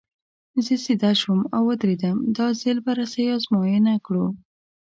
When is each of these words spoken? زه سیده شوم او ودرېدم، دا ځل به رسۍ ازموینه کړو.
زه 0.65 0.73
سیده 0.85 1.11
شوم 1.21 1.39
او 1.55 1.63
ودرېدم، 1.69 2.17
دا 2.37 2.47
ځل 2.61 2.77
به 2.85 2.91
رسۍ 2.99 3.25
ازموینه 3.35 3.93
کړو. 4.05 4.25